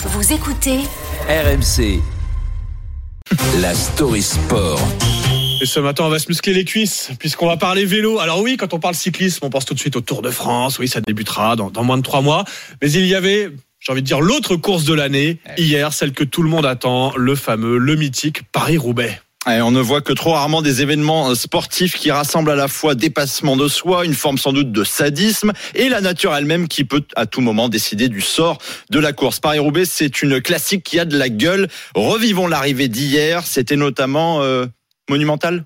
Vous 0.00 0.32
écoutez 0.32 0.78
RMC. 1.28 2.00
La 3.60 3.74
story 3.74 4.22
sport. 4.22 4.80
Et 5.60 5.66
ce 5.66 5.80
matin, 5.80 6.04
on 6.04 6.08
va 6.08 6.20
se 6.20 6.28
muscler 6.28 6.54
les 6.54 6.64
cuisses, 6.64 7.10
puisqu'on 7.18 7.48
va 7.48 7.56
parler 7.56 7.84
vélo. 7.84 8.20
Alors 8.20 8.40
oui, 8.40 8.56
quand 8.56 8.72
on 8.74 8.78
parle 8.78 8.94
cyclisme, 8.94 9.44
on 9.44 9.50
pense 9.50 9.64
tout 9.64 9.74
de 9.74 9.80
suite 9.80 9.96
au 9.96 10.00
Tour 10.00 10.22
de 10.22 10.30
France. 10.30 10.78
Oui, 10.78 10.86
ça 10.86 11.00
débutera 11.00 11.56
dans, 11.56 11.70
dans 11.70 11.82
moins 11.82 11.96
de 11.96 12.02
trois 12.02 12.20
mois. 12.20 12.44
Mais 12.80 12.92
il 12.92 13.06
y 13.06 13.16
avait, 13.16 13.50
j'ai 13.80 13.90
envie 13.90 14.02
de 14.02 14.06
dire, 14.06 14.20
l'autre 14.20 14.54
course 14.54 14.84
de 14.84 14.94
l'année, 14.94 15.40
hier, 15.56 15.92
celle 15.92 16.12
que 16.12 16.22
tout 16.22 16.44
le 16.44 16.48
monde 16.48 16.64
attend, 16.64 17.12
le 17.16 17.34
fameux, 17.34 17.76
le 17.76 17.96
mythique 17.96 18.44
Paris-Roubaix. 18.52 19.20
On 19.50 19.70
ne 19.70 19.80
voit 19.80 20.02
que 20.02 20.12
trop 20.12 20.32
rarement 20.32 20.60
des 20.60 20.82
événements 20.82 21.34
sportifs 21.34 21.94
qui 21.94 22.10
rassemblent 22.10 22.50
à 22.50 22.54
la 22.54 22.68
fois 22.68 22.94
dépassement 22.94 23.56
de 23.56 23.66
soi, 23.66 24.04
une 24.04 24.12
forme 24.12 24.36
sans 24.36 24.52
doute 24.52 24.72
de 24.72 24.84
sadisme 24.84 25.52
et 25.74 25.88
la 25.88 26.02
nature 26.02 26.34
elle-même 26.34 26.68
qui 26.68 26.84
peut 26.84 27.02
à 27.16 27.24
tout 27.24 27.40
moment 27.40 27.70
décider 27.70 28.08
du 28.08 28.20
sort 28.20 28.58
de 28.90 28.98
la 28.98 29.14
course. 29.14 29.40
Paris-Roubaix, 29.40 29.86
c'est 29.86 30.20
une 30.20 30.42
classique 30.42 30.84
qui 30.84 31.00
a 31.00 31.06
de 31.06 31.16
la 31.16 31.30
gueule. 31.30 31.68
Revivons 31.94 32.46
l'arrivée 32.46 32.88
d'hier. 32.88 33.46
C'était 33.46 33.76
notamment 33.76 34.42
euh, 34.42 34.66
monumental. 35.08 35.64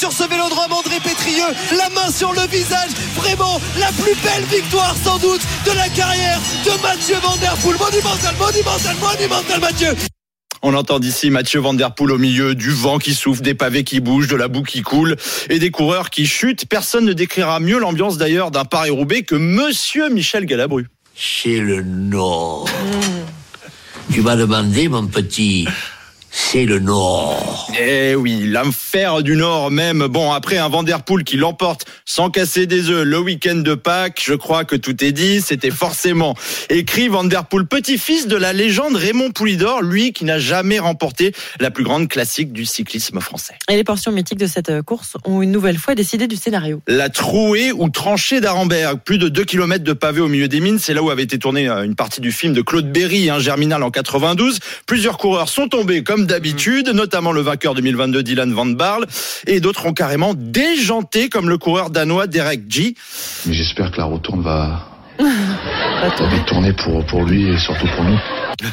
Sur 0.00 0.10
ce 0.10 0.28
vélodrome, 0.28 0.72
André 0.72 0.96
Pétrieux, 1.02 1.54
la 1.78 1.88
main 1.90 2.10
sur 2.10 2.32
le 2.32 2.42
visage, 2.48 2.90
vraiment 3.14 3.60
la 3.78 3.92
plus 3.92 4.14
belle 4.24 4.44
victoire 4.50 4.94
sans 5.04 5.18
doute 5.18 5.40
de 5.64 5.70
la 5.70 5.88
carrière 5.90 6.40
de 6.64 6.82
Mathieu 6.82 7.14
Van. 7.22 7.36
Monumental, 7.64 8.34
monumental, 8.40 8.96
monumental 9.00 9.60
Mathieu 9.60 9.94
on 10.66 10.72
entend 10.72 10.98
d'ici 10.98 11.28
Mathieu 11.28 11.60
Van 11.60 11.76
au 11.76 12.18
milieu 12.18 12.54
du 12.54 12.70
vent 12.70 12.98
qui 12.98 13.12
souffle, 13.12 13.42
des 13.42 13.54
pavés 13.54 13.84
qui 13.84 14.00
bougent, 14.00 14.28
de 14.28 14.34
la 14.34 14.48
boue 14.48 14.62
qui 14.62 14.80
coule 14.80 15.16
et 15.50 15.58
des 15.58 15.70
coureurs 15.70 16.08
qui 16.08 16.26
chutent. 16.26 16.64
Personne 16.66 17.04
ne 17.04 17.12
décrira 17.12 17.60
mieux 17.60 17.78
l'ambiance 17.78 18.16
d'ailleurs 18.16 18.50
d'un 18.50 18.64
Paris-Roubaix 18.64 19.24
que 19.24 19.34
Monsieur 19.34 20.08
Michel 20.08 20.46
Galabru. 20.46 20.88
C'est 21.14 21.58
le 21.58 21.82
Nord. 21.82 22.66
tu 24.10 24.22
m'as 24.22 24.36
demandé, 24.36 24.88
mon 24.88 25.06
petit, 25.06 25.68
c'est 26.54 26.66
le 26.66 26.78
Nord. 26.78 27.72
Eh 27.76 28.14
oui, 28.14 28.44
l'enfer 28.46 29.24
du 29.24 29.34
Nord 29.34 29.72
même. 29.72 30.06
Bon, 30.06 30.30
après 30.30 30.56
un 30.58 30.68
Vanderpool 30.68 31.24
qui 31.24 31.36
l'emporte 31.36 31.84
sans 32.04 32.30
casser 32.30 32.68
des 32.68 32.90
œufs 32.90 33.04
le 33.04 33.18
week-end 33.18 33.56
de 33.56 33.74
Pâques, 33.74 34.22
je 34.24 34.34
crois 34.34 34.64
que 34.64 34.76
tout 34.76 35.02
est 35.04 35.10
dit. 35.10 35.40
C'était 35.40 35.72
forcément 35.72 36.36
écrit 36.70 37.08
Vanderpool, 37.08 37.66
petit-fils 37.66 38.28
de 38.28 38.36
la 38.36 38.52
légende 38.52 38.94
Raymond 38.94 39.32
Poulidor, 39.32 39.82
lui 39.82 40.12
qui 40.12 40.24
n'a 40.24 40.38
jamais 40.38 40.78
remporté 40.78 41.32
la 41.58 41.72
plus 41.72 41.82
grande 41.82 42.06
classique 42.06 42.52
du 42.52 42.66
cyclisme 42.66 43.18
français. 43.18 43.54
Et 43.68 43.74
les 43.74 43.82
portions 43.82 44.12
mythiques 44.12 44.38
de 44.38 44.46
cette 44.46 44.82
course 44.82 45.16
ont 45.24 45.42
une 45.42 45.50
nouvelle 45.50 45.78
fois 45.78 45.96
décidé 45.96 46.28
du 46.28 46.36
scénario. 46.36 46.82
La 46.86 47.08
trouée 47.08 47.72
ou 47.72 47.88
tranchée 47.88 48.40
d'Arenberg, 48.40 49.00
plus 49.04 49.18
de 49.18 49.28
2 49.28 49.44
km 49.44 49.82
de 49.82 49.92
pavés 49.92 50.20
au 50.20 50.28
milieu 50.28 50.46
des 50.46 50.60
mines, 50.60 50.78
c'est 50.78 50.94
là 50.94 51.02
où 51.02 51.10
avait 51.10 51.24
été 51.24 51.36
tournée 51.40 51.68
euh, 51.68 51.82
une 51.82 51.96
partie 51.96 52.20
du 52.20 52.30
film 52.30 52.52
de 52.52 52.62
Claude 52.62 52.92
Berry, 52.92 53.28
un 53.28 53.40
Germinal 53.40 53.82
en 53.82 53.90
92. 53.90 54.60
Plusieurs 54.86 55.18
coureurs 55.18 55.48
sont 55.48 55.66
tombés 55.66 56.04
comme 56.04 56.26
d'habitude, 56.26 56.43
notamment 56.92 57.32
le 57.32 57.40
vainqueur 57.40 57.74
2022 57.74 58.22
Dylan 58.22 58.52
Van 58.52 58.66
Barle, 58.66 59.06
et 59.46 59.60
d'autres 59.60 59.86
ont 59.86 59.92
carrément 59.92 60.34
déjanté 60.34 61.28
comme 61.28 61.48
le 61.48 61.58
coureur 61.58 61.90
danois 61.90 62.26
Derek 62.26 62.62
G. 62.68 62.94
Mais 63.46 63.54
j'espère 63.54 63.90
que 63.90 63.98
la 63.98 64.04
retourne 64.04 64.42
va, 64.42 64.93
va 65.18 66.28
vite 66.28 66.46
tourner 66.46 66.72
pour, 66.72 67.04
pour 67.06 67.24
lui 67.24 67.50
et 67.50 67.58
surtout 67.58 67.86
pour 67.94 68.04
nous. 68.04 68.18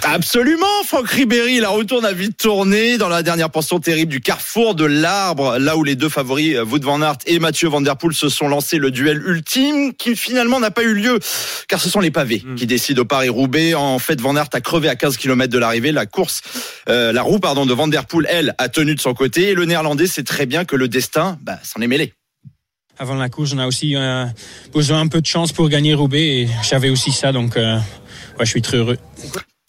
Absolument, 0.04 0.84
Franck 0.86 1.10
Ribéry, 1.10 1.60
la 1.60 1.70
retourne 1.70 2.06
a 2.06 2.14
vite 2.14 2.38
tourné 2.38 2.98
dans 2.98 3.10
la 3.10 3.24
dernière 3.24 3.50
portion 3.50 3.80
terrible 3.80 4.12
du 4.12 4.22
carrefour 4.22 4.76
de 4.76 4.86
l'arbre, 4.86 5.58
là 5.58 5.76
où 5.76 5.84
les 5.84 5.96
deux 5.96 6.10
favoris, 6.10 6.58
Wout 6.60 6.84
van 6.84 7.02
Aert 7.02 7.18
et 7.26 7.40
Mathieu 7.40 7.68
Van 7.68 7.82
Der 7.82 7.98
Poel, 7.98 8.14
se 8.14 8.30
sont 8.30 8.48
lancés 8.48 8.78
le 8.78 8.92
duel 8.92 9.22
ultime, 9.26 9.94
qui 9.94 10.16
finalement 10.16 10.60
n'a 10.60 10.72
pas 10.72 10.84
eu 10.84 10.94
lieu, 10.94 11.20
car 11.68 11.82
ce 11.82 11.90
sont 11.90 12.00
les 12.00 12.12
pavés 12.12 12.44
qui 12.56 12.68
décident 12.68 13.02
au 13.02 13.06
Paris-Roubaix. 13.06 13.74
En 13.74 14.00
fait, 14.00 14.22
Van 14.22 14.36
Aert 14.36 14.50
a 14.54 14.62
crevé 14.62 14.88
à 14.88 14.96
15 14.96 15.18
km 15.18 15.52
de 15.52 15.58
l'arrivée. 15.58 15.92
La 15.92 16.06
course, 16.06 16.42
euh, 16.90 17.12
la 17.12 17.22
roue, 17.22 17.40
pardon, 17.40 17.66
de 17.66 17.74
Van 17.74 17.88
Der 17.88 18.06
Poel, 18.06 18.28
elle, 18.30 18.56
a 18.58 18.70
tenu 18.70 18.96
de 18.96 19.02
son 19.02 19.14
côté. 19.14 19.50
Et 19.50 19.54
le 19.56 19.66
Néerlandais 19.66 20.08
sait 20.08 20.24
très 20.24 20.46
bien 20.46 20.66
que 20.66 20.76
le 20.76 20.88
destin, 20.88 21.38
bah, 21.42 21.58
s'en 21.64 21.82
est 21.82 21.88
mêlé. 21.88 22.14
Avant 23.00 23.16
la 23.16 23.30
course, 23.30 23.54
on 23.54 23.58
a 23.58 23.68
aussi 23.68 23.96
euh, 23.96 24.26
besoin 24.74 25.00
un 25.00 25.08
peu 25.08 25.22
de 25.22 25.26
chance 25.26 25.52
pour 25.52 25.70
gagner 25.70 25.94
Roubaix 25.94 26.42
et 26.42 26.48
j'avais 26.68 26.90
aussi 26.90 27.12
ça, 27.12 27.32
donc 27.32 27.58
euh, 27.58 27.78
ouais, 27.78 28.46
je 28.46 28.50
suis 28.50 28.62
très 28.62 28.78
heureux. 28.78 28.98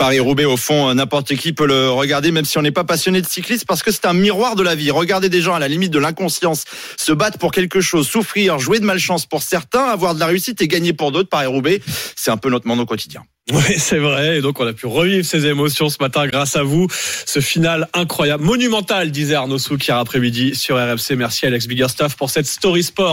Paris-Roubaix, 0.02 0.46
au 0.46 0.56
fond, 0.56 0.92
n'importe 0.94 1.36
qui 1.36 1.52
peut 1.52 1.64
le 1.64 1.90
regarder, 1.90 2.32
même 2.32 2.44
si 2.44 2.58
on 2.58 2.62
n'est 2.62 2.72
pas 2.72 2.82
passionné 2.82 3.22
de 3.22 3.26
cyclisme, 3.26 3.64
parce 3.68 3.84
que 3.84 3.92
c'est 3.92 4.04
un 4.04 4.14
miroir 4.14 4.56
de 4.56 4.64
la 4.64 4.74
vie. 4.74 4.90
Regarder 4.90 5.28
des 5.28 5.40
gens 5.40 5.54
à 5.54 5.60
la 5.60 5.68
limite 5.68 5.92
de 5.92 6.00
l'inconscience 6.00 6.64
se 6.96 7.12
battre 7.12 7.38
pour 7.38 7.52
quelque 7.52 7.80
chose, 7.80 8.08
souffrir, 8.08 8.58
jouer 8.58 8.80
de 8.80 8.84
malchance 8.84 9.26
pour 9.26 9.44
certains, 9.44 9.84
avoir 9.84 10.16
de 10.16 10.20
la 10.20 10.26
réussite 10.26 10.60
et 10.60 10.66
gagner 10.66 10.92
pour 10.92 11.12
d'autres. 11.12 11.28
Paris-Roubaix, 11.28 11.80
c'est 12.16 12.32
un 12.32 12.36
peu 12.36 12.50
notre 12.50 12.66
monde 12.66 12.80
au 12.80 12.84
quotidien. 12.84 13.22
Oui, 13.50 13.74
c'est 13.76 13.98
vrai. 13.98 14.38
Et 14.38 14.40
donc, 14.40 14.60
on 14.60 14.66
a 14.66 14.72
pu 14.72 14.86
revivre 14.86 15.26
ces 15.26 15.46
émotions 15.46 15.88
ce 15.88 15.98
matin 16.00 16.26
grâce 16.28 16.54
à 16.54 16.62
vous. 16.62 16.86
Ce 17.26 17.40
final 17.40 17.88
incroyable, 17.92 18.44
monumental, 18.44 19.10
disait 19.10 19.34
Arnaud 19.34 19.58
Souk 19.58 19.86
hier 19.86 19.96
après-midi 19.96 20.54
sur 20.54 20.76
RFC. 20.76 21.16
Merci 21.16 21.46
Alex 21.46 21.66
Biggerstaff 21.66 22.16
pour 22.16 22.30
cette 22.30 22.46
story 22.46 22.84
sport. 22.84 23.10